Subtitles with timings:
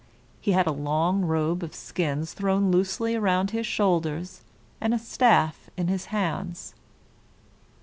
[0.39, 4.41] He had a long robe of skins thrown loosely around his shoulders,
[4.81, 6.73] and a staff in his hands.